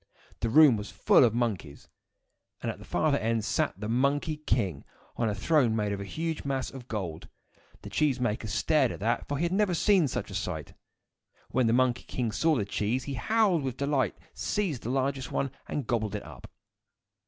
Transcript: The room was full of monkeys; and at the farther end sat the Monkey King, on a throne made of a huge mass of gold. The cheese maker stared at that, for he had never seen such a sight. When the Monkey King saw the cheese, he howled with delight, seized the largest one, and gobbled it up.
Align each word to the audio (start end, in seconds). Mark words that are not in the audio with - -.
The 0.39 0.49
room 0.49 0.77
was 0.77 0.89
full 0.89 1.23
of 1.23 1.35
monkeys; 1.35 1.87
and 2.59 2.71
at 2.71 2.79
the 2.79 2.85
farther 2.85 3.19
end 3.19 3.45
sat 3.45 3.79
the 3.79 3.87
Monkey 3.87 4.37
King, 4.37 4.83
on 5.15 5.29
a 5.29 5.35
throne 5.35 5.75
made 5.75 5.91
of 5.91 6.01
a 6.01 6.05
huge 6.05 6.43
mass 6.43 6.71
of 6.71 6.87
gold. 6.87 7.29
The 7.83 7.91
cheese 7.91 8.19
maker 8.19 8.47
stared 8.47 8.91
at 8.91 8.99
that, 9.01 9.27
for 9.27 9.37
he 9.37 9.43
had 9.43 9.51
never 9.51 9.75
seen 9.75 10.07
such 10.07 10.31
a 10.31 10.33
sight. 10.33 10.73
When 11.49 11.67
the 11.67 11.73
Monkey 11.73 12.05
King 12.05 12.31
saw 12.31 12.55
the 12.55 12.65
cheese, 12.65 13.03
he 13.03 13.13
howled 13.13 13.61
with 13.61 13.77
delight, 13.77 14.17
seized 14.33 14.81
the 14.81 14.89
largest 14.89 15.31
one, 15.31 15.51
and 15.67 15.85
gobbled 15.85 16.15
it 16.15 16.23
up. 16.23 16.49